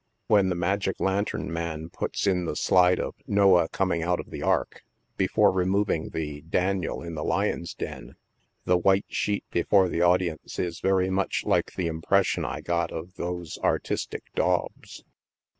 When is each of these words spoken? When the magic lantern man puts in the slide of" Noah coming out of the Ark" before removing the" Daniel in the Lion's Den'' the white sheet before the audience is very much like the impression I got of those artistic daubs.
When 0.25 0.49
the 0.49 0.55
magic 0.55 0.99
lantern 0.99 1.53
man 1.53 1.89
puts 1.89 2.25
in 2.25 2.45
the 2.45 2.55
slide 2.55 2.99
of" 2.99 3.13
Noah 3.27 3.69
coming 3.69 4.01
out 4.01 4.19
of 4.19 4.31
the 4.31 4.41
Ark" 4.41 4.81
before 5.15 5.51
removing 5.51 6.09
the" 6.09 6.41
Daniel 6.59 7.03
in 7.03 7.13
the 7.13 7.23
Lion's 7.23 7.75
Den'' 7.75 8.15
the 8.65 8.79
white 8.79 9.05
sheet 9.09 9.43
before 9.51 9.89
the 9.89 10.01
audience 10.01 10.57
is 10.57 10.79
very 10.79 11.11
much 11.11 11.43
like 11.45 11.75
the 11.75 11.85
impression 11.85 12.43
I 12.43 12.61
got 12.61 12.91
of 12.91 13.13
those 13.13 13.59
artistic 13.63 14.23
daubs. 14.33 15.03